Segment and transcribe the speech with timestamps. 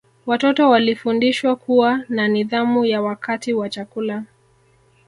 [0.25, 4.23] Watoto walifundishwa kuwa na nidhamu ya wakati wa chakula